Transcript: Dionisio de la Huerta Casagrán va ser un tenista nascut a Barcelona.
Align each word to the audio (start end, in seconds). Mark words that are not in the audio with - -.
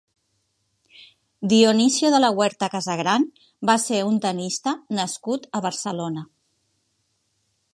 Dionisio 1.51 2.09
de 2.15 2.21
la 2.23 2.31
Huerta 2.39 2.69
Casagrán 2.75 3.27
va 3.71 3.75
ser 3.83 3.99
un 4.07 4.17
tenista 4.25 4.73
nascut 5.01 5.47
a 5.59 5.63
Barcelona. 5.67 6.25